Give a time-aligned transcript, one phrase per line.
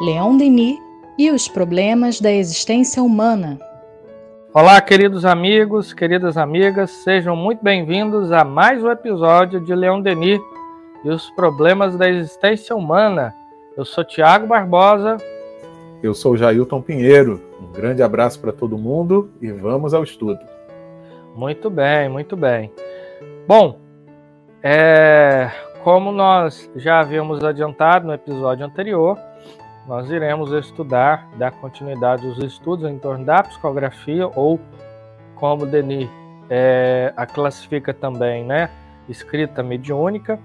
[0.00, 0.78] Leon Denis
[1.18, 3.58] e os problemas da existência humana.
[4.52, 10.38] Olá, queridos amigos, queridas amigas, sejam muito bem-vindos a mais um episódio de Leon Denis
[11.02, 13.34] e os problemas da existência humana.
[13.74, 15.16] Eu sou Tiago Barbosa.
[16.02, 17.40] Eu sou Jailton Pinheiro.
[17.58, 20.40] Um grande abraço para todo mundo e vamos ao estudo.
[21.34, 22.70] Muito bem, muito bem.
[23.48, 23.78] Bom,
[24.62, 25.50] é,
[25.82, 29.18] como nós já havíamos adiantado no episódio anterior,
[29.86, 34.60] nós iremos estudar, dar continuidade aos estudos em torno da psicografia, ou
[35.36, 36.08] como Denis
[36.50, 38.70] é, a classifica também, né?
[39.08, 40.40] Escrita mediúnica.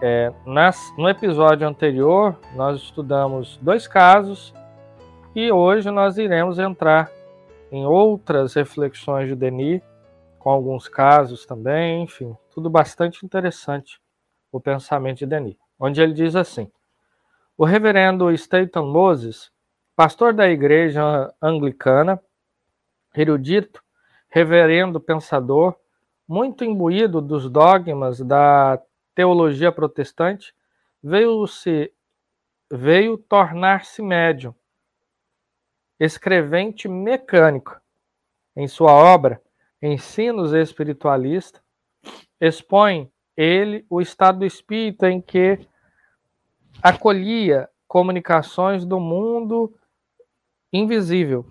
[0.00, 4.54] É, nas, no episódio anterior, nós estudamos dois casos
[5.34, 7.10] e hoje nós iremos entrar
[7.70, 9.82] em outras reflexões de Denis,
[10.38, 14.00] com alguns casos também, enfim, tudo bastante interessante
[14.52, 16.70] o pensamento de Denis, onde ele diz assim:
[17.56, 19.50] o reverendo Staton Moses,
[19.94, 22.20] pastor da igreja anglicana,
[23.14, 23.82] erudito,
[24.28, 25.76] reverendo pensador,
[26.26, 28.82] muito imbuído dos dogmas da
[29.14, 30.52] teologia protestante,
[31.02, 31.92] veio se
[32.72, 34.54] veio tornar-se médium,
[36.00, 37.80] escrevente mecânico.
[38.56, 39.40] Em sua obra
[39.80, 41.62] Ensinos Espiritualistas,
[42.40, 45.58] expõe ele o estado do espírito em que
[46.82, 49.72] acolhia comunicações do mundo
[50.72, 51.46] invisível.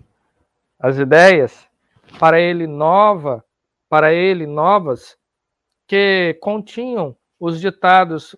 [0.78, 1.66] As ideias
[2.18, 3.44] para ele nova,
[3.88, 5.16] para ele novas,
[5.86, 8.36] que continham os ditados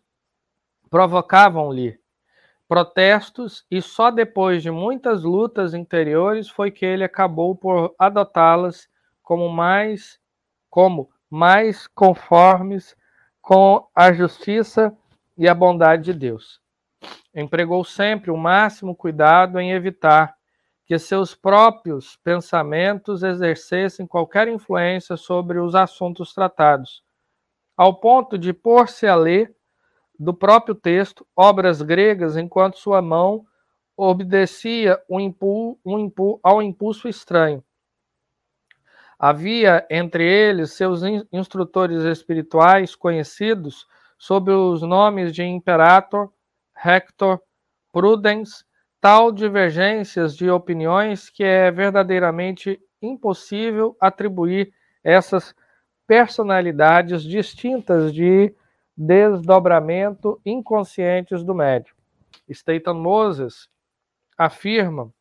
[0.90, 1.98] provocavam-lhe
[2.68, 8.88] protestos e só depois de muitas lutas interiores foi que ele acabou por adotá-las
[9.22, 10.18] como mais
[10.68, 12.96] como mais conformes
[13.40, 14.96] com a justiça
[15.38, 16.60] e a bondade de Deus
[17.36, 20.34] empregou sempre o máximo cuidado em evitar
[20.86, 27.02] que seus próprios pensamentos exercessem qualquer influência sobre os assuntos tratados,
[27.76, 29.54] ao ponto de pôr-se a ler
[30.18, 33.44] do próprio texto obras gregas enquanto sua mão
[33.94, 37.62] obedecia um impu, um impu, ao impulso estranho.
[39.18, 41.02] Havia entre eles seus
[41.32, 43.86] instrutores espirituais conhecidos
[44.18, 46.30] sob os nomes de Imperator
[46.76, 47.40] Hector
[47.92, 48.64] Prudence,
[49.00, 54.72] tal divergências de opiniões que é verdadeiramente impossível atribuir
[55.02, 55.54] essas
[56.06, 58.54] personalidades distintas de
[58.96, 61.94] desdobramento inconscientes do médium.
[62.48, 63.68] Staton Moses
[64.38, 65.12] afirma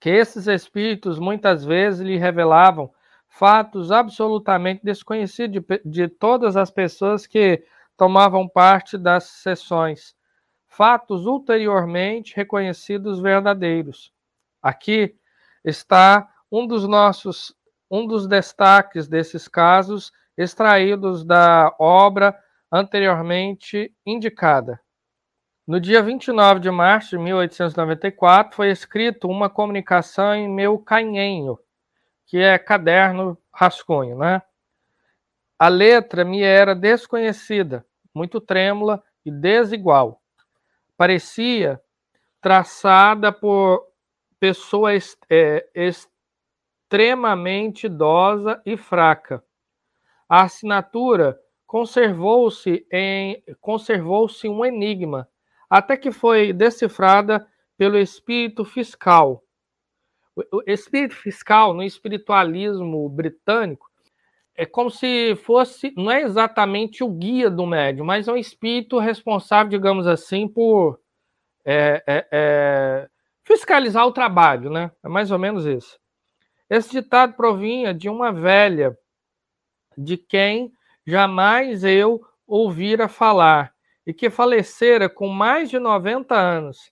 [0.00, 2.92] que esses espíritos muitas vezes lhe revelavam
[3.28, 7.64] fatos absolutamente desconhecidos de, de todas as pessoas que
[7.96, 10.16] tomavam parte das sessões
[10.78, 14.12] fatos ulteriormente reconhecidos verdadeiros.
[14.62, 15.16] Aqui
[15.64, 17.52] está um dos nossos
[17.90, 22.38] um dos destaques desses casos extraídos da obra
[22.70, 24.80] anteriormente indicada.
[25.66, 31.58] No dia 29 de março de 1894 foi escrito uma comunicação em meu canhenho,
[32.24, 34.42] que é caderno rascunho, né?
[35.58, 37.84] A letra me era desconhecida,
[38.14, 40.22] muito trêmula e desigual
[40.98, 41.80] parecia
[42.40, 43.86] traçada por
[44.40, 44.90] pessoa
[45.30, 45.68] é,
[46.90, 49.42] extremamente idosa e fraca.
[50.28, 55.28] A assinatura conservou-se em conservou-se um enigma,
[55.70, 59.44] até que foi decifrada pelo espírito fiscal.
[60.52, 63.87] O espírito fiscal no espiritualismo britânico
[64.58, 68.98] é como se fosse, não é exatamente o guia do médium, mas é um espírito
[68.98, 70.98] responsável, digamos assim, por
[71.64, 73.08] é, é, é,
[73.44, 74.90] fiscalizar o trabalho, né?
[75.04, 75.96] É mais ou menos isso.
[76.68, 78.98] Esse ditado provinha de uma velha,
[79.96, 80.72] de quem
[81.06, 83.72] jamais eu ouvira falar,
[84.04, 86.90] e que falecera com mais de 90 anos,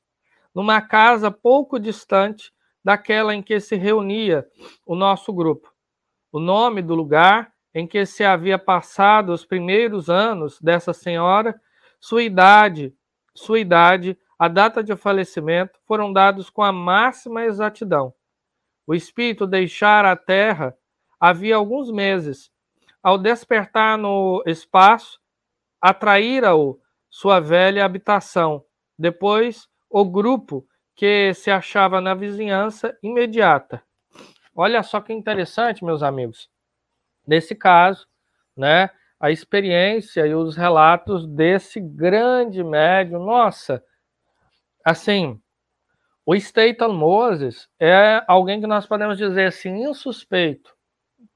[0.54, 2.52] numa casa pouco distante
[2.84, 4.46] daquela em que se reunia
[4.86, 5.74] o nosso grupo.
[6.30, 11.60] O nome do lugar em que se havia passado os primeiros anos dessa senhora,
[12.00, 12.96] sua idade,
[13.34, 18.14] sua idade, a data de falecimento foram dados com a máxima exatidão.
[18.86, 20.74] O espírito deixara a terra
[21.20, 22.50] havia alguns meses.
[23.02, 25.20] Ao despertar no espaço,
[25.78, 26.80] atraíra-o
[27.10, 28.64] sua velha habitação.
[28.98, 33.82] Depois, o grupo que se achava na vizinhança imediata.
[34.54, 36.48] Olha só que interessante, meus amigos.
[37.26, 38.06] Nesse caso,
[38.56, 43.82] né, a experiência e os relatos desse grande médium, nossa,
[44.84, 45.40] assim,
[46.24, 50.74] o Staten Moses é alguém que nós podemos dizer assim, insuspeito,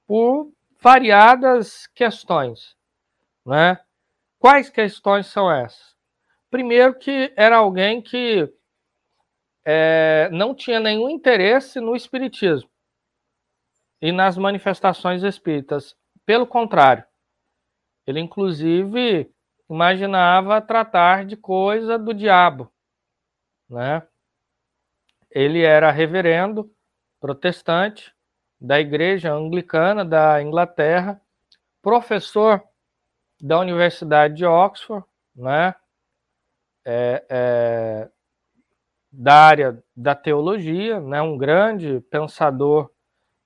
[0.07, 2.77] por variadas questões.
[3.45, 3.79] Né?
[4.39, 5.97] Quais questões são essas?
[6.51, 8.53] Primeiro, que era alguém que
[9.65, 12.70] é, não tinha nenhum interesse no espiritismo
[14.01, 15.97] e nas manifestações espíritas.
[16.25, 17.05] Pelo contrário,
[18.07, 19.31] ele inclusive
[19.69, 22.73] imaginava tratar de coisa do diabo,
[23.69, 24.07] né?
[25.31, 26.73] Ele era reverendo
[27.21, 28.13] protestante
[28.61, 31.21] da Igreja Anglicana da Inglaterra,
[31.81, 32.63] professor
[33.41, 35.05] da Universidade de Oxford,
[35.35, 35.75] né?
[36.85, 38.11] É, é,
[39.13, 41.23] da área da teologia, né?
[41.23, 42.91] Um grande pensador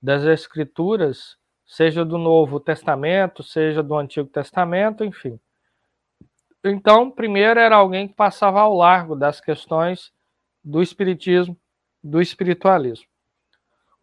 [0.05, 1.35] das Escrituras,
[1.65, 5.39] seja do Novo Testamento, seja do Antigo Testamento, enfim.
[6.63, 10.13] Então, primeiro era alguém que passava ao largo das questões
[10.63, 11.57] do espiritismo,
[12.03, 13.07] do espiritualismo.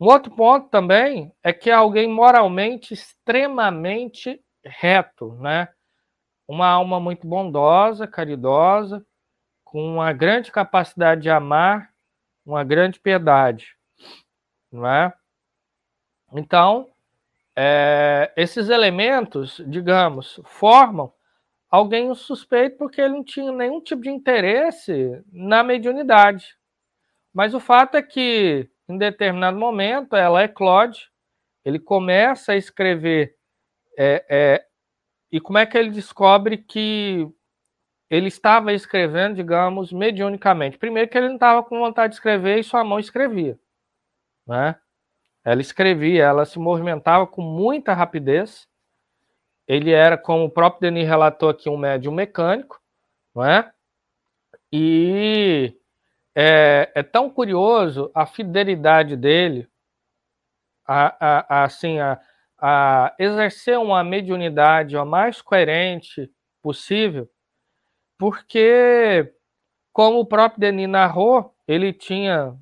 [0.01, 5.69] Um outro ponto também é que é alguém moralmente extremamente reto, né?
[6.49, 9.07] Uma alma muito bondosa, caridosa,
[9.63, 11.93] com uma grande capacidade de amar,
[12.45, 13.77] uma grande piedade,
[14.73, 15.13] não é?
[16.35, 16.89] Então,
[17.57, 21.13] é, esses elementos, digamos, formam
[21.71, 26.57] alguém suspeito porque ele não tinha nenhum tipo de interesse na mediunidade.
[27.33, 31.11] Mas o fato é que, em determinado momento, ela é Claude,
[31.65, 33.35] ele começa a escrever.
[33.99, 34.67] É, é,
[35.31, 37.27] e como é que ele descobre que
[38.11, 40.77] ele estava escrevendo, digamos, mediunicamente?
[40.77, 43.59] Primeiro, que ele não estava com vontade de escrever e sua mão escrevia.
[44.47, 44.77] Né?
[45.45, 48.69] Ela escrevia, ela se movimentava com muita rapidez
[49.67, 52.81] ele era, como o próprio Denis relatou aqui, um médium mecânico,
[53.35, 53.73] não é?
[54.73, 55.75] E
[56.35, 59.69] é, é tão curioso a fidelidade dele,
[60.87, 62.21] a, a, a assim, a,
[62.59, 66.31] a exercer uma mediunidade a mais coerente
[66.61, 67.29] possível,
[68.19, 69.33] porque,
[69.93, 72.57] como o próprio Denis narrou, ele tinha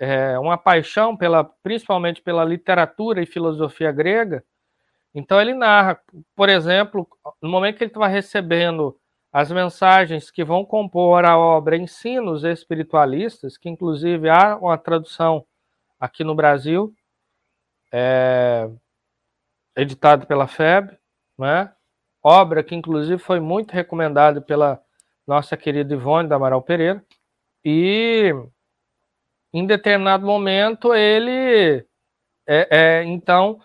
[0.00, 4.42] é, uma paixão pela, principalmente pela literatura e filosofia grega,
[5.14, 6.00] então ele narra,
[6.34, 7.06] por exemplo,
[7.42, 8.96] no momento que ele estava recebendo
[9.32, 15.44] as mensagens que vão compor a obra Ensinos Espiritualistas, que inclusive há uma tradução
[15.98, 16.92] aqui no Brasil,
[17.92, 18.68] é,
[20.26, 20.96] pela FEB,
[21.38, 21.72] né?
[22.22, 24.80] obra que inclusive foi muito recomendada pela
[25.26, 27.04] nossa querida Ivone da Amaral Pereira,
[27.64, 28.32] e
[29.52, 31.84] em determinado momento ele,
[32.46, 33.60] é, é, então,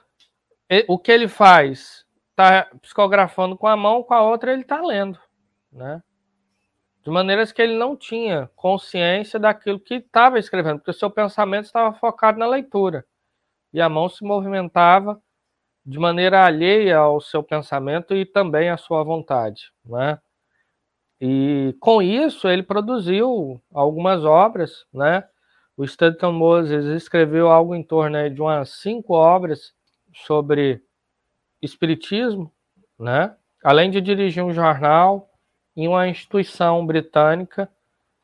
[0.88, 2.06] o que ele faz?
[2.32, 5.20] Está psicografando com a mão, com a outra ele está lendo,
[5.72, 6.02] né?
[7.04, 11.66] De maneiras que ele não tinha consciência daquilo que estava escrevendo, porque o seu pensamento
[11.66, 13.06] estava focado na leitura.
[13.72, 15.22] E a mão se movimentava
[15.86, 20.20] de maneira alheia ao seu pensamento e também à sua vontade, né?
[21.22, 25.24] E com isso ele produziu algumas obras, né?
[25.77, 29.74] O Stanton Moses escreveu algo em torno de umas cinco obras
[30.13, 30.81] sobre
[31.62, 32.51] espiritismo,
[32.98, 33.36] né?
[33.63, 35.30] Além de dirigir um jornal
[35.75, 37.69] e uma instituição britânica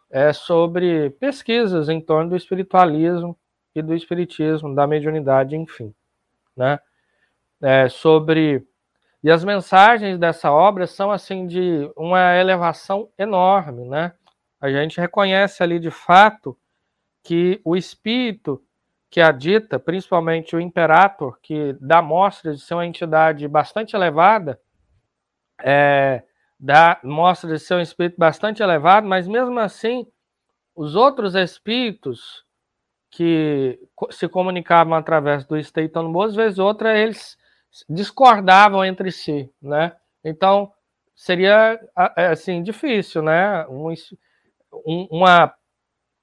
[0.10, 3.38] é, sobre pesquisas em torno do espiritualismo
[3.76, 5.94] e do espiritismo, da mediunidade, enfim,
[6.56, 6.80] né?
[7.62, 8.66] É, sobre
[9.24, 14.14] e as mensagens dessa obra são assim de uma elevação enorme, né?
[14.60, 16.58] A gente reconhece ali de fato
[17.24, 18.64] que o espírito
[19.10, 24.58] que a dita, principalmente o Imperator, que dá mostra de ser uma entidade bastante elevada,
[25.62, 26.24] é,
[26.58, 30.08] dá mostra de ser um espírito bastante elevado, mas mesmo assim,
[30.74, 32.46] os outros espíritos
[33.10, 33.78] que
[34.12, 37.38] se comunicavam através do Staton às vezes outra, eles
[37.90, 39.94] discordavam entre si, né?
[40.24, 40.72] Então,
[41.14, 41.80] seria
[42.16, 43.66] é, assim difícil, né?
[43.68, 43.94] Um,
[45.12, 45.54] uma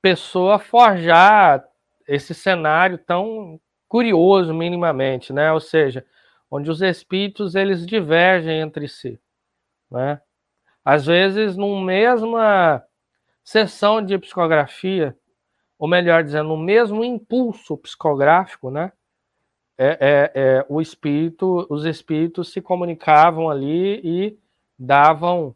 [0.02, 1.64] pessoa forjar
[2.07, 5.52] esse cenário tão curioso minimamente, né?
[5.52, 6.05] Ou seja,
[6.50, 9.21] onde os espíritos eles divergem entre si,
[9.90, 10.21] né?
[10.85, 12.83] Às vezes, numa mesma
[13.45, 15.17] sessão de psicografia,
[15.78, 18.93] ou melhor dizendo, no mesmo impulso psicográfico, né?
[19.78, 24.38] É, é, é, o espírito, os espíritos se comunicavam ali e
[24.78, 25.55] davam,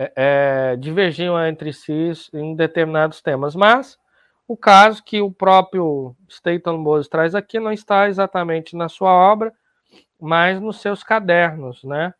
[0.00, 3.98] é, é, divergiam entre si em determinados temas, mas
[4.46, 9.52] o caso que o próprio Staton Moses traz aqui não está exatamente na sua obra,
[10.20, 12.14] mas nos seus cadernos, né?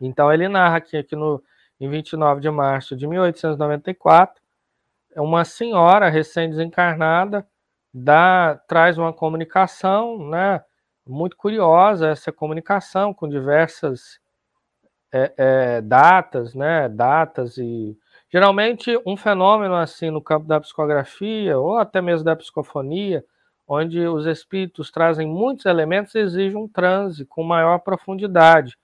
[0.00, 1.40] Então ele narra aqui, aqui no,
[1.78, 4.42] em 29 de março de 1894,
[5.16, 7.46] uma senhora recém-desencarnada
[8.66, 10.60] traz uma comunicação, né?
[11.06, 14.18] Muito curiosa essa comunicação com diversas
[15.14, 16.88] é, é, datas, né?
[16.88, 17.96] Datas e
[18.28, 23.24] geralmente um fenômeno assim no campo da psicografia ou até mesmo da psicofonia,
[23.66, 28.76] onde os espíritos trazem muitos elementos, exige um transe com maior profundidade.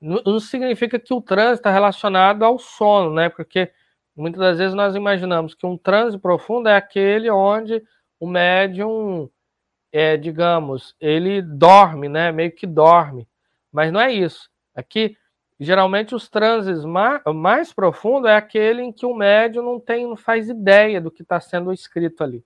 [0.00, 3.28] Não significa que o transe está relacionado ao sono, né?
[3.28, 3.70] Porque
[4.16, 7.82] muitas das vezes nós imaginamos que um transe profundo é aquele onde
[8.20, 9.30] o médium,
[9.92, 12.32] é, digamos, ele dorme, né?
[12.32, 13.28] Meio que dorme.
[13.72, 14.48] Mas não é isso.
[14.74, 15.16] Aqui,
[15.64, 20.16] geralmente, os transes mais, mais profundos é aquele em que o médium não tem, não
[20.16, 22.44] faz ideia do que está sendo escrito ali.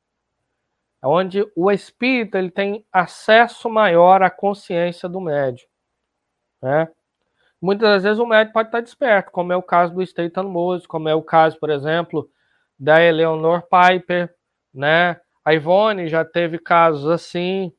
[1.03, 5.67] É onde o espírito ele tem acesso maior à consciência do médium.
[6.63, 6.89] Né?
[7.61, 10.87] Muitas das vezes o médium pode estar desperto, como é o caso do Staten Moses,
[10.87, 12.31] como é o caso, por exemplo,
[12.79, 14.35] da Eleanor Piper,
[14.73, 15.21] né?
[15.45, 17.73] A Ivone já teve casos assim,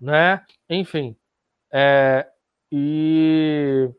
[0.00, 0.44] né?
[0.68, 1.16] Enfim,
[1.72, 2.28] é,
[2.70, 3.90] e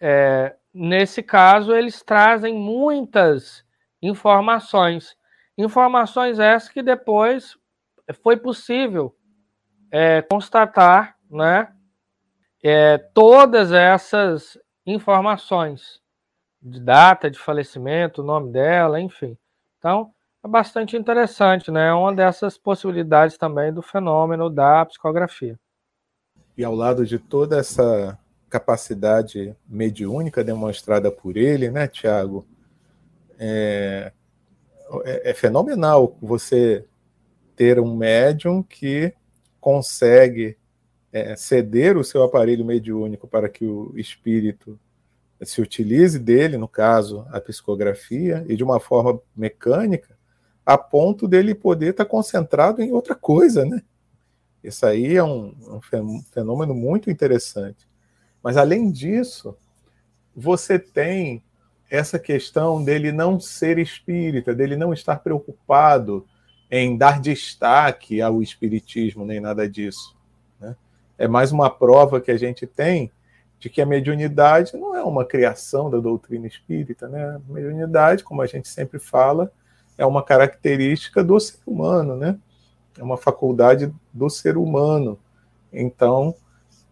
[0.00, 3.64] é, nesse caso eles trazem muitas
[4.00, 5.16] informações,
[5.56, 7.56] informações essas que depois
[8.22, 9.14] foi possível
[9.90, 11.72] é, constatar, né?
[12.62, 16.00] É, todas essas informações
[16.60, 19.38] de data de falecimento, nome dela, enfim.
[19.78, 20.12] Então,
[20.44, 21.88] é bastante interessante, né?
[21.88, 25.58] É uma dessas possibilidades também do fenômeno da psicografia.
[26.56, 32.46] E ao lado de toda essa capacidade mediúnica demonstrada por ele, né, Tiago?
[33.38, 34.12] É,
[35.04, 36.84] é, é, fenomenal você
[37.54, 39.12] ter um médium que
[39.60, 40.56] consegue
[41.12, 44.78] é, ceder o seu aparelho mediúnico para que o espírito
[45.42, 50.16] se utilize dele, no caso, a psicografia, e de uma forma mecânica,
[50.66, 53.82] a ponto dele poder estar concentrado em outra coisa, né?
[54.62, 57.87] Isso aí é um, um fenômeno muito interessante.
[58.42, 59.56] Mas além disso,
[60.34, 61.42] você tem
[61.90, 66.26] essa questão dele não ser espírita, dele não estar preocupado
[66.70, 70.16] em dar destaque ao espiritismo, nem nada disso.
[70.60, 70.76] Né?
[71.16, 73.10] É mais uma prova que a gente tem
[73.58, 77.08] de que a mediunidade não é uma criação da doutrina espírita.
[77.08, 77.24] Né?
[77.24, 79.50] A mediunidade, como a gente sempre fala,
[79.96, 82.38] é uma característica do ser humano, né?
[82.96, 85.18] É uma faculdade do ser humano.
[85.72, 86.34] Então,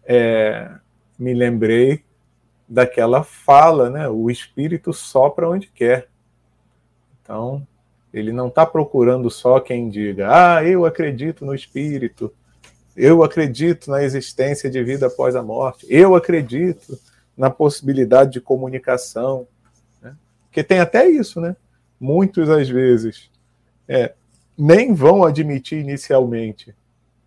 [0.03, 0.71] é,
[1.17, 2.03] me lembrei
[2.67, 4.09] daquela fala, né?
[4.09, 6.07] O espírito sopra onde quer.
[7.21, 7.65] Então,
[8.13, 12.33] ele não está procurando só quem diga, ah, eu acredito no espírito,
[12.95, 16.97] eu acredito na existência de vida após a morte, eu acredito
[17.37, 19.47] na possibilidade de comunicação.
[20.01, 20.15] Né?
[20.45, 21.55] Porque tem até isso, né?
[21.99, 23.29] muitos às vezes
[23.87, 24.13] é,
[24.57, 26.75] nem vão admitir inicialmente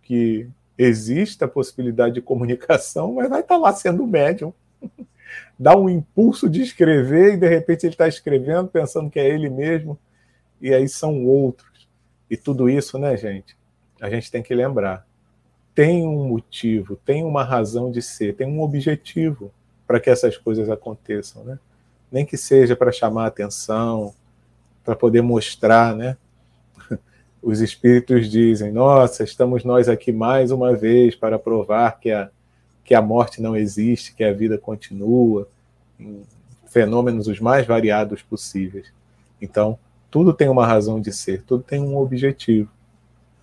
[0.01, 0.47] que
[0.83, 4.53] exista a possibilidade de comunicação, mas vai estar lá sendo médium.
[5.57, 9.49] Dá um impulso de escrever e de repente ele está escrevendo pensando que é ele
[9.49, 9.97] mesmo,
[10.59, 11.87] e aí são outros.
[12.29, 13.55] E tudo isso, né, gente?
[14.01, 15.05] A gente tem que lembrar.
[15.75, 19.51] Tem um motivo, tem uma razão de ser, tem um objetivo
[19.85, 21.59] para que essas coisas aconteçam, né?
[22.11, 24.13] Nem que seja para chamar atenção,
[24.83, 26.17] para poder mostrar, né?
[27.41, 32.29] Os espíritos dizem: Nossa, estamos nós aqui mais uma vez para provar que a,
[32.83, 35.47] que a morte não existe, que a vida continua,
[36.67, 38.93] fenômenos os mais variados possíveis.
[39.41, 39.77] Então,
[40.09, 42.69] tudo tem uma razão de ser, tudo tem um objetivo.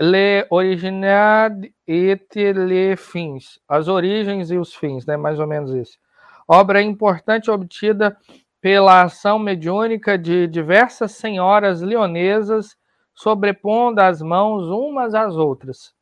[0.00, 1.50] le original
[1.86, 5.16] et les fins, as origens e os fins, né?
[5.16, 5.98] mais ou menos isso.
[6.46, 8.16] Obra importante obtida
[8.60, 12.76] pela ação mediúnica de diversas senhoras leonesas
[13.14, 15.94] sobrepondo as mãos umas às outras.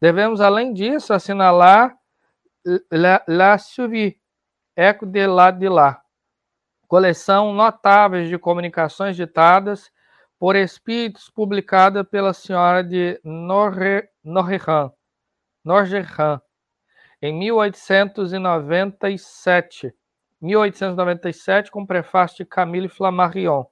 [0.00, 1.96] Devemos, além disso, assinalar
[2.90, 4.18] La, La Suivi,
[4.74, 6.02] Eco de lá de lá,
[6.88, 9.90] coleção notáveis de comunicações ditadas
[10.44, 14.02] por espíritos publicada pela senhora de Norrehan,
[17.22, 19.94] em 1897,
[20.42, 23.64] 1897, com prefácio de Camille Flammarion.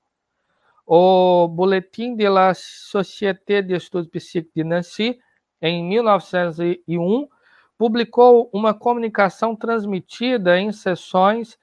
[0.87, 5.21] O Boletim de la Société d'Estudes Psíquicos de Nancy,
[5.61, 7.29] em 1901,
[7.77, 11.59] publicou uma comunicação transmitida em sessões,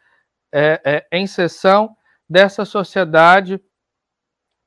[0.52, 1.98] é, é, em sessão
[2.30, 3.60] dessa sociedade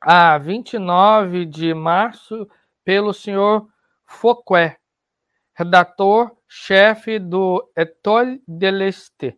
[0.05, 2.49] a 29 de março
[2.85, 3.69] pelo senhor
[4.05, 4.77] Fouquet,
[5.55, 9.33] redator-chefe do École de l'Est,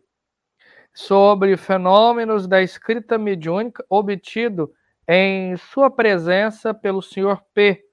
[0.91, 4.73] sobre fenômenos da escrita mediúnica obtido
[5.07, 7.85] em sua presença pelo senhor P,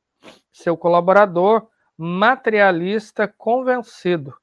[0.51, 4.35] seu colaborador materialista convencido.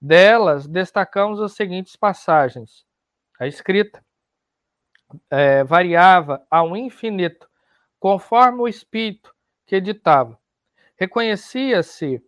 [0.00, 2.86] Delas, destacamos as seguintes passagens.
[3.40, 4.00] A escrita
[5.30, 7.48] é, variava ao infinito,
[7.98, 9.34] conforme o espírito
[9.66, 10.38] que editava.
[10.96, 12.22] Reconhecia-se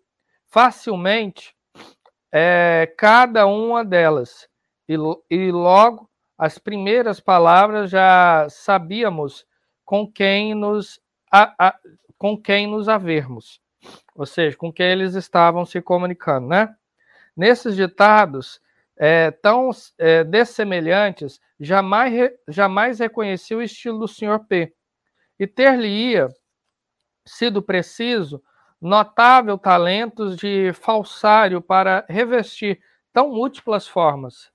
[0.46, 1.54] facilmente
[2.30, 4.48] é, cada uma delas,
[4.88, 4.96] e,
[5.30, 9.46] e logo as primeiras palavras já sabíamos
[9.84, 11.78] com quem nos, a, a,
[12.18, 13.60] com quem nos havermos,
[14.14, 16.74] ou seja, com quem eles estavam se comunicando, né?
[17.36, 18.60] Nesses ditados
[19.04, 24.38] é, tão é, dessemelhantes, jamais, jamais reconheci o estilo do Sr.
[24.46, 24.72] P.
[25.40, 26.28] E ter-lhe-ia
[27.26, 28.40] sido preciso
[28.80, 32.80] notável talentos de falsário para revestir
[33.12, 34.52] tão múltiplas formas.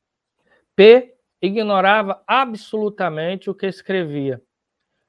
[0.78, 4.42] P ignorava absolutamente o que escrevia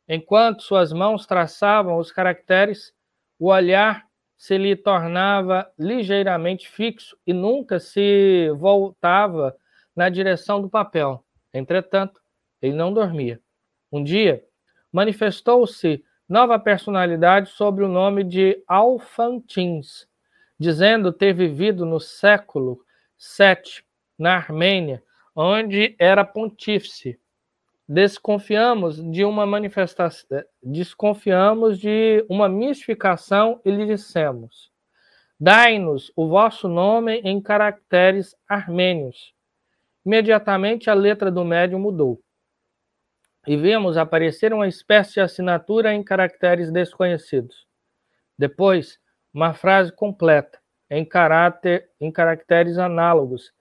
[0.09, 2.93] Enquanto suas mãos traçavam os caracteres,
[3.39, 4.08] o olhar
[4.39, 9.55] se lhe tornava ligeiramente fixo e nunca se voltava
[9.95, 11.25] na direção do papel.
[11.53, 12.21] Entretanto,
[12.63, 13.41] ele não dormia.
[13.91, 14.45] Um dia,
[14.93, 20.07] manifestou-se nova personalidade sob o nome de Alfantins,
[20.57, 22.85] dizendo ter vivido no século
[23.19, 23.83] VII,
[24.17, 25.03] na Armênia,
[25.35, 27.19] onde era pontífice
[27.89, 30.29] desconfiamos de uma manifestação,
[30.63, 34.71] desconfiamos de uma mistificação e lhe dissemos:
[35.41, 39.33] Dai-nos o vosso nome em caracteres armênios.
[40.05, 42.21] Imediatamente a letra do médium mudou.
[43.47, 47.67] E vimos aparecer uma espécie de assinatura em caracteres desconhecidos.
[48.39, 48.99] Depois,
[49.33, 50.59] uma frase completa,
[50.91, 53.53] em, caráter, em caracteres análogos.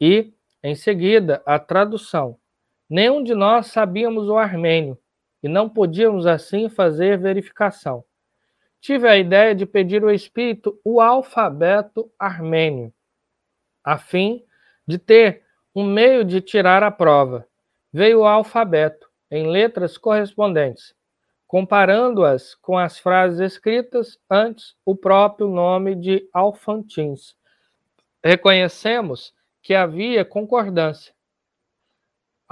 [0.00, 2.38] E, em seguida, a tradução
[2.92, 4.98] Nenhum de nós sabíamos o armênio
[5.42, 8.04] e não podíamos assim fazer verificação.
[8.82, 12.92] Tive a ideia de pedir ao espírito o alfabeto armênio,
[13.82, 14.44] a fim
[14.86, 15.42] de ter
[15.74, 17.48] um meio de tirar a prova.
[17.90, 20.94] Veio o alfabeto em letras correspondentes,
[21.46, 27.34] comparando-as com as frases escritas antes o próprio nome de Alfantins.
[28.22, 31.14] Reconhecemos que havia concordância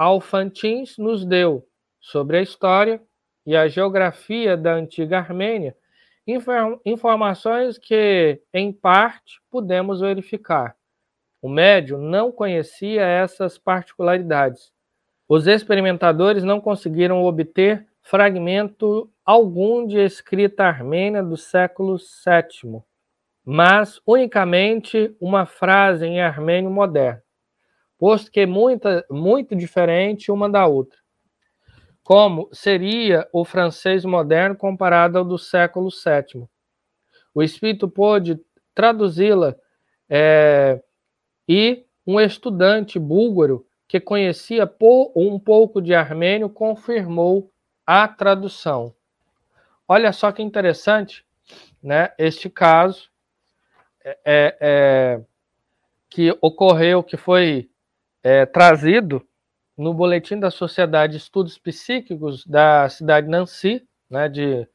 [0.01, 1.63] Alfantins nos deu,
[1.99, 2.99] sobre a história
[3.45, 5.77] e a geografia da antiga Armênia,
[6.83, 10.75] informações que, em parte, pudemos verificar.
[11.39, 14.73] O médio não conhecia essas particularidades.
[15.29, 22.81] Os experimentadores não conseguiram obter fragmento algum de escrita armênia do século VII,
[23.45, 27.21] mas unicamente uma frase em armênio moderno
[28.01, 30.97] posto que é muita, muito diferente uma da outra.
[32.03, 36.47] Como seria o francês moderno comparado ao do século VII?
[37.31, 38.39] O espírito pôde
[38.73, 39.55] traduzi-la
[40.09, 40.81] é,
[41.47, 44.67] e um estudante búlgaro que conhecia
[45.15, 47.51] um pouco de armênio confirmou
[47.85, 48.95] a tradução.
[49.87, 51.23] Olha só que interessante,
[51.83, 52.11] né?
[52.17, 53.11] Este caso
[54.03, 55.21] é, é, é
[56.09, 57.70] que ocorreu, que foi
[58.23, 59.25] é, trazido
[59.77, 64.67] no Boletim da Sociedade de Estudos Psíquicos da cidade de Nancy, né, de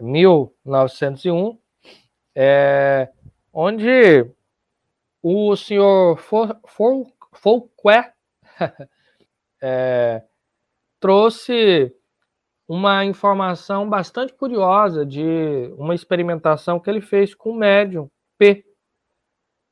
[0.00, 1.58] 1901,
[2.34, 3.08] é,
[3.52, 4.26] onde
[5.22, 6.18] o senhor
[7.34, 8.12] Fouquet
[9.62, 10.22] é,
[10.98, 11.94] trouxe
[12.66, 18.08] uma informação bastante curiosa de uma experimentação que ele fez com o médium
[18.38, 18.64] P,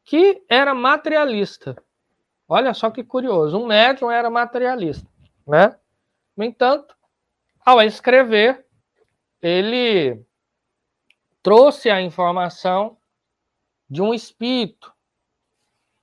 [0.04, 1.76] que era materialista.
[2.52, 5.08] Olha só que curioso, um médium era materialista,
[5.46, 5.78] né?
[6.36, 6.96] No entanto,
[7.64, 8.66] ao escrever,
[9.40, 10.20] ele
[11.40, 12.96] trouxe a informação
[13.88, 14.92] de um espírito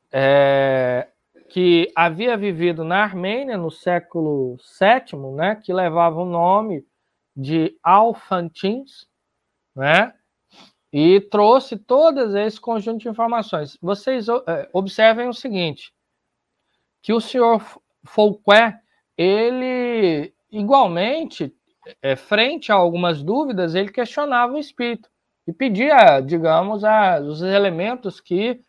[0.10, 1.10] é,
[1.50, 6.88] que havia vivido na Armênia no século VII, né, que levava o nome
[7.36, 9.06] de Alfantins,
[9.76, 10.14] né,
[10.94, 13.78] e trouxe todos esse conjunto de informações.
[13.82, 15.94] Vocês é, observem o seguinte,
[17.08, 17.64] que o senhor
[18.04, 18.76] Fouquet,
[19.18, 21.56] ele igualmente,
[22.02, 25.10] é, frente a algumas dúvidas, ele questionava o espírito
[25.48, 28.62] e pedia, digamos, a, os elementos que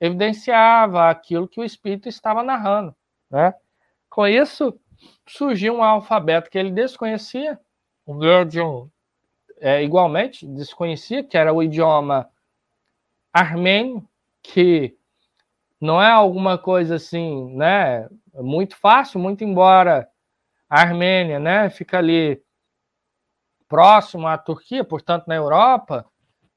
[0.00, 2.96] evidenciava aquilo que o espírito estava narrando,
[3.30, 3.54] né?
[4.10, 4.76] Com isso,
[5.24, 7.60] surgiu um alfabeto que ele desconhecia,
[8.04, 8.90] o Virgil
[9.60, 12.28] é, igualmente desconhecia, que era o idioma
[13.32, 14.04] armênio,
[14.42, 14.98] que
[15.84, 20.08] não é alguma coisa assim, né, muito fácil, muito embora
[20.68, 22.42] a Armênia, né, fica ali
[23.68, 26.06] próximo à Turquia, portanto na Europa,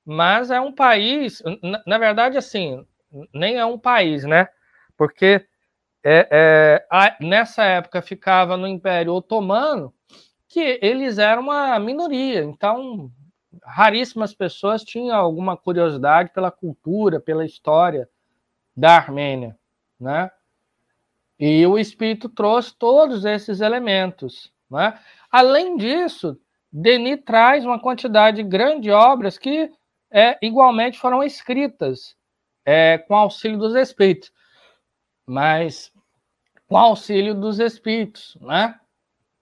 [0.05, 2.87] mas é um país, na, na verdade, assim,
[3.33, 4.47] nem é um país, né?
[4.95, 5.45] Porque
[6.05, 9.93] é, é, a, nessa época ficava no Império Otomano,
[10.47, 13.11] que eles eram uma minoria, então
[13.61, 18.07] raríssimas pessoas tinham alguma curiosidade pela cultura, pela história
[18.77, 19.57] da Armênia,
[19.99, 20.29] né?
[21.39, 24.99] E o Espírito trouxe todos esses elementos, né?
[25.31, 26.39] Além disso,
[26.71, 29.71] Denis traz uma quantidade grande de obras que
[30.11, 32.15] é, igualmente foram escritas
[32.63, 34.31] é, com auxílio dos espíritos,
[35.25, 35.91] mas
[36.67, 38.79] com auxílio dos espíritos, né?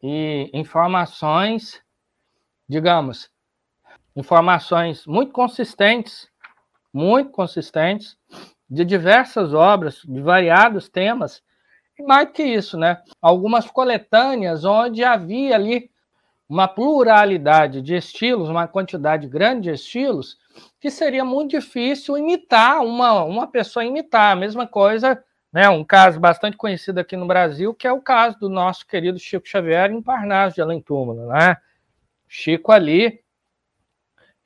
[0.02, 1.82] E informações,
[2.70, 3.30] digamos,
[4.16, 6.30] informações muito consistentes,
[6.94, 8.18] muito consistentes,
[8.70, 11.44] de diversas obras, de variados temas,
[11.98, 13.02] e mais do que isso, né?
[13.22, 15.90] Algumas coletâneas onde havia ali
[16.48, 20.38] uma pluralidade de estilos, uma quantidade grande de estilos,
[20.80, 24.32] que seria muito difícil imitar uma, uma pessoa imitar.
[24.32, 28.38] A mesma coisa, né, um caso bastante conhecido aqui no Brasil, que é o caso
[28.40, 31.28] do nosso querido Chico Xavier em Parnaso de Além Túmulo.
[31.28, 31.58] Né?
[32.28, 33.22] Chico ali,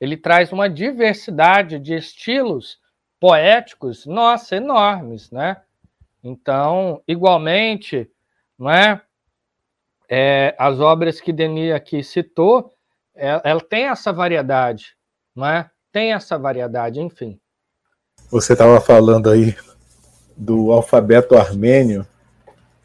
[0.00, 2.79] ele traz uma diversidade de estilos
[3.20, 5.58] poéticos, nossa, enormes, né?
[6.24, 8.10] Então, igualmente,
[8.58, 9.00] não é?
[10.08, 12.72] é as obras que Denis aqui citou,
[13.14, 14.96] ela, é, ela tem essa variedade,
[15.36, 15.70] não é?
[15.92, 17.38] tem essa variedade, enfim.
[18.30, 19.54] Você estava falando aí
[20.36, 22.06] do alfabeto armênio,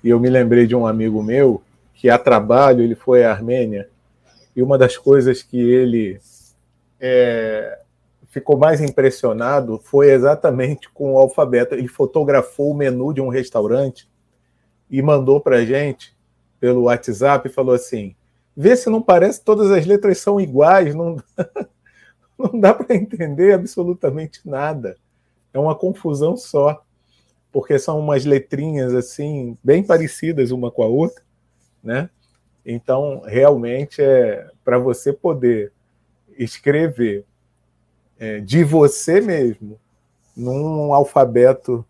[0.03, 3.89] e eu me lembrei de um amigo meu que a trabalho ele foi à Armênia,
[4.55, 6.19] e uma das coisas que ele
[6.99, 7.79] é,
[8.35, 11.73] ficou mais impressionado foi exatamente com o alfabeto.
[11.73, 14.09] Ele fotografou o menu de um restaurante
[14.89, 16.13] e mandou para a gente
[16.59, 18.13] pelo WhatsApp e falou assim:
[18.53, 21.15] vê se não parece todas as letras são iguais, não
[22.37, 24.97] não dá para entender absolutamente nada.
[25.53, 26.83] É uma confusão só,
[27.53, 31.23] porque são umas letrinhas assim, bem parecidas uma com a outra,
[31.81, 32.09] né?
[32.65, 35.71] Então, realmente, é para você poder
[36.37, 37.23] escrever
[38.19, 39.79] é, de você mesmo
[40.35, 41.85] num alfabeto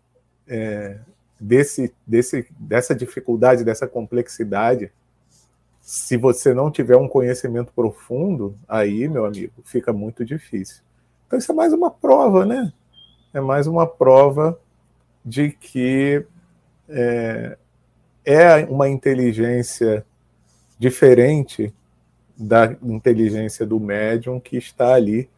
[0.46, 0.98] é,
[1.40, 4.92] desse, desse, dessa dificuldade, dessa complexidade,
[5.80, 10.82] se você não tiver um conhecimento profundo, aí, meu amigo, fica muito difícil.
[11.26, 12.72] Então, isso é mais uma prova, né?
[13.32, 14.58] É mais uma prova
[15.24, 16.24] de que
[16.88, 17.58] é,
[18.24, 20.04] é uma inteligência
[20.78, 21.72] diferente
[22.36, 25.28] da inteligência do médium que está ali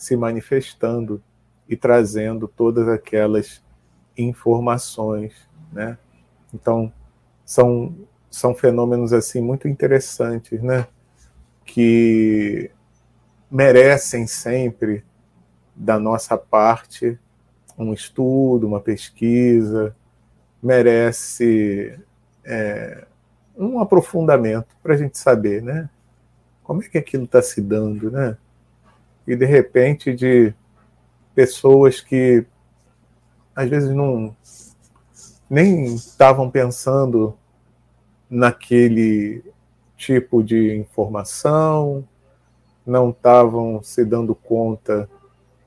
[0.00, 1.22] se manifestando
[1.68, 3.62] e trazendo todas aquelas
[4.16, 5.34] informações,
[5.70, 5.98] né?
[6.54, 6.90] Então,
[7.44, 7.94] são
[8.30, 10.86] são fenômenos assim muito interessantes, né?
[11.66, 12.70] Que
[13.50, 15.04] merecem sempre
[15.76, 17.18] da nossa parte
[17.76, 19.94] um estudo, uma pesquisa,
[20.62, 21.98] merece
[22.42, 23.06] é,
[23.54, 25.90] um aprofundamento para a gente saber, né?
[26.62, 28.38] Como é que aquilo está se dando, né?
[29.26, 30.54] E de repente de
[31.34, 32.44] pessoas que
[33.54, 34.34] às vezes não,
[35.48, 37.36] nem estavam pensando
[38.28, 39.42] naquele
[39.96, 42.06] tipo de informação,
[42.86, 45.08] não estavam se dando conta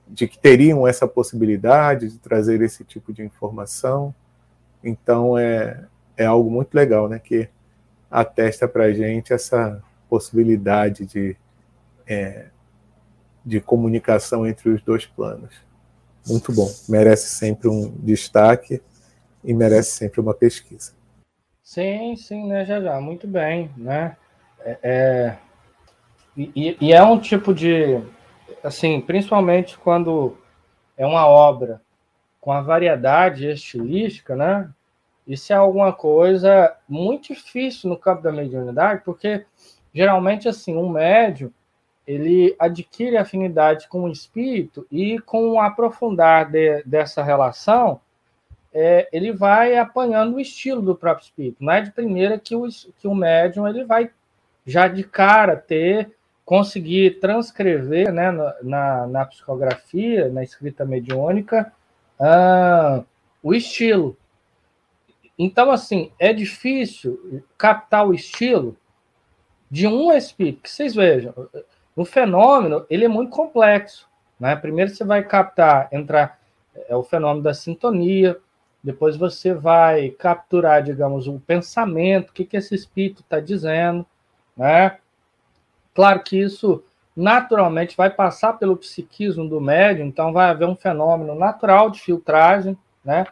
[0.07, 4.13] de que teriam essa possibilidade de trazer esse tipo de informação.
[4.83, 5.85] Então é,
[6.17, 7.19] é algo muito legal, né?
[7.19, 7.49] Que
[8.09, 11.35] atesta para a gente essa possibilidade de,
[12.07, 12.47] é,
[13.45, 15.53] de comunicação entre os dois planos.
[16.27, 16.69] Muito bom.
[16.87, 18.81] Merece sempre um destaque
[19.43, 20.93] e merece sempre uma pesquisa.
[21.61, 24.15] Sim, sim, né, já já, muito bem, né?
[24.59, 25.37] É, é,
[26.37, 28.01] e, e, é um tipo de,
[28.63, 30.37] assim, principalmente quando
[30.97, 31.81] é uma obra
[32.39, 34.69] com a variedade estilística, né?
[35.25, 39.45] Isso é alguma coisa muito difícil no campo da mediunidade, porque
[39.93, 41.53] geralmente, assim, um médio
[42.05, 48.01] ele adquire afinidade com o espírito e com o aprofundar de, dessa relação,
[48.73, 51.63] é, ele vai apanhando o estilo do próprio espírito.
[51.63, 54.09] Não é de primeira que o, que o médium ele vai
[54.65, 56.11] já de cara ter,
[56.45, 61.71] conseguir transcrever né, na, na psicografia, na escrita mediúnica,
[62.19, 63.03] ah,
[63.41, 64.17] o estilo.
[65.37, 68.77] Então, assim, é difícil captar o estilo
[69.69, 70.61] de um espírito.
[70.61, 71.33] Que vocês vejam,
[71.95, 74.07] o fenômeno ele é muito complexo.
[74.39, 74.55] Né?
[74.55, 76.39] Primeiro você vai captar, entrar
[76.87, 78.37] é o fenômeno da sintonia,
[78.83, 84.05] depois você vai capturar, digamos, o pensamento, o que, que esse espírito está dizendo,
[84.57, 84.97] né?
[85.93, 86.83] Claro que isso
[87.15, 92.77] naturalmente vai passar pelo psiquismo do médium, então vai haver um fenômeno natural de filtragem,
[93.05, 93.25] né?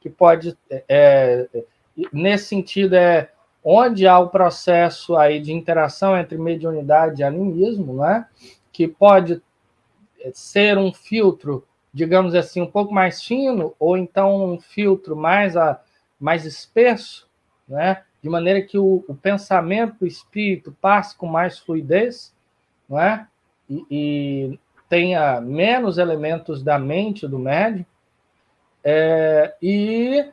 [0.00, 1.64] Que pode, é, é,
[2.12, 3.30] nesse sentido, é
[3.64, 8.26] onde há o processo aí de interação entre mediunidade e animismo, né?
[8.70, 9.42] Que pode
[10.32, 15.80] ser um filtro, digamos assim, um pouco mais fino, ou então um filtro mais, a,
[16.20, 17.28] mais espesso,
[17.66, 18.02] né?
[18.24, 22.34] de maneira que o, o pensamento do espírito passe com mais fluidez,
[22.88, 23.28] não é?
[23.68, 27.84] E, e tenha menos elementos da mente do médium,
[28.82, 30.26] é, e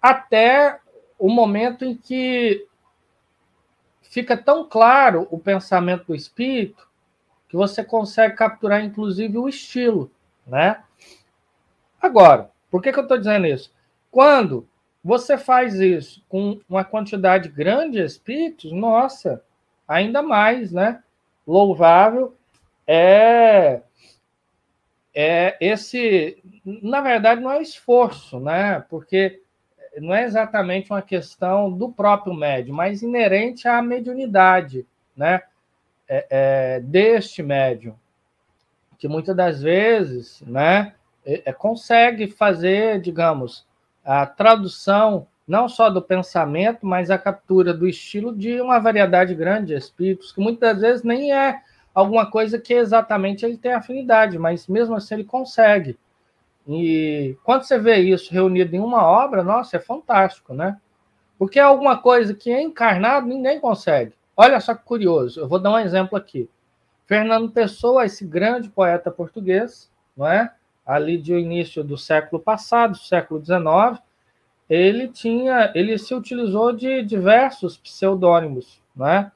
[0.00, 0.78] até
[1.18, 2.66] o momento em que
[4.02, 6.88] fica tão claro o pensamento do espírito
[7.48, 10.10] que você consegue capturar, inclusive, o estilo,
[10.46, 10.82] né?
[12.00, 13.72] Agora, por que, que eu estou dizendo isso?
[14.10, 14.68] Quando
[15.02, 19.42] você faz isso com uma quantidade grande de espíritos, nossa,
[19.86, 21.02] ainda mais, né?
[21.46, 22.36] Louvável
[22.86, 23.82] é
[25.20, 28.84] é esse, na verdade, não é esforço, né?
[28.88, 29.42] Porque
[30.00, 35.42] não é exatamente uma questão do próprio médium, mas inerente à mediunidade, né?
[36.08, 37.94] É, é, deste médium,
[38.98, 43.66] que muitas das vezes, né, é, é consegue fazer, digamos,
[44.02, 49.68] a tradução não só do pensamento, mas a captura do estilo de uma variedade grande
[49.68, 51.60] de espíritos, que muitas vezes nem é
[51.94, 55.98] alguma coisa que exatamente ele tem afinidade, mas mesmo assim ele consegue.
[56.68, 60.78] E quando você vê isso reunido em uma obra, nossa, é fantástico, né?
[61.38, 64.12] Porque é alguma coisa que é encarnado ninguém consegue.
[64.36, 66.48] Olha só que curioso, eu vou dar um exemplo aqui.
[67.06, 70.52] Fernando Pessoa, esse grande poeta português, não é?
[70.88, 74.02] ali de início do século passado, século XIX,
[74.70, 79.30] ele tinha, ele se utilizou de diversos pseudônimos, né?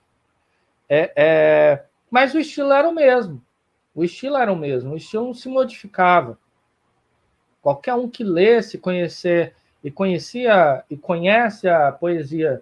[0.88, 3.42] É, é, mas o estilo era o mesmo.
[3.94, 4.94] O estilo era o mesmo.
[4.94, 6.38] O estilo não se modificava.
[7.62, 12.60] Qualquer um que lesse, conhecer e conhecia e conhece a poesia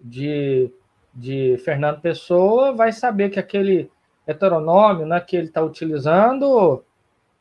[0.00, 0.70] de,
[1.14, 3.90] de Fernando Pessoa vai saber que aquele
[4.26, 6.84] heteronômio né, que ele está utilizando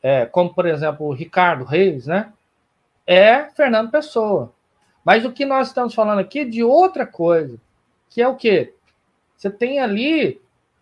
[0.01, 2.32] é, como por exemplo o Ricardo Reis, né?
[3.08, 4.53] É Fernando Pessoa.
[5.03, 7.58] Mas o que nós estamos falando aqui é de outra coisa,
[8.10, 8.73] que é o quê?
[9.36, 10.41] Você tem ali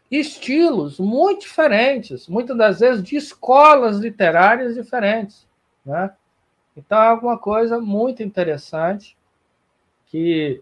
[0.09, 5.47] estilos muito diferentes, muitas das vezes de escolas literárias diferentes,
[5.85, 6.11] né?
[6.75, 9.17] Então é alguma coisa muito interessante
[10.07, 10.61] que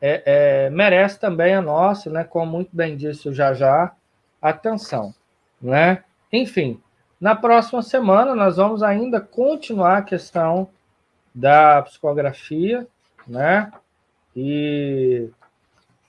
[0.00, 0.22] é,
[0.66, 2.24] é, merece também a nossa, né?
[2.24, 3.94] Como muito bem disse o Jajá,
[4.40, 5.14] atenção,
[5.60, 6.04] né?
[6.32, 6.80] Enfim,
[7.20, 10.68] na próxima semana, nós vamos ainda continuar a questão
[11.34, 12.86] da psicografia,
[13.26, 13.72] né?
[14.34, 15.30] E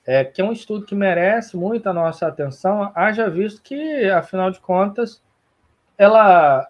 [0.06, 4.52] é, que é um estudo que merece muito a nossa atenção, haja visto que, afinal
[4.52, 5.22] de contas,
[5.98, 6.70] ela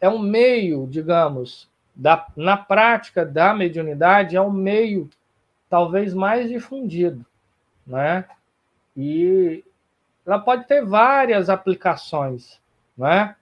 [0.00, 5.08] é um meio, digamos, da, na prática da mediunidade, é um meio
[5.68, 7.24] talvez mais difundido,
[7.86, 8.24] né?
[8.96, 9.62] E
[10.26, 12.60] ela pode ter várias aplicações,
[12.96, 13.36] né?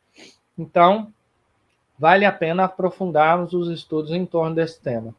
[0.58, 1.12] Então,
[1.98, 5.14] vale a pena aprofundarmos os estudos em torno desse tema.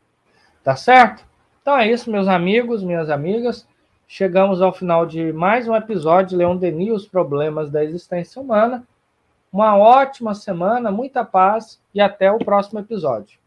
[0.63, 1.25] Tá certo?
[1.61, 3.67] Então é isso, meus amigos, minhas amigas.
[4.07, 8.83] Chegamos ao final de mais um episódio de Leon Denis, os problemas da existência humana.
[9.51, 13.39] Uma ótima semana, muita paz e até o próximo episódio.